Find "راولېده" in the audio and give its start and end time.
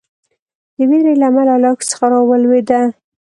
2.11-2.81